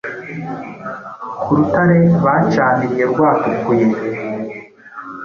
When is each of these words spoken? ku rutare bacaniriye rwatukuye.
ku 1.43 1.49
rutare 1.57 1.99
bacaniriye 2.23 3.05
rwatukuye. 3.11 3.85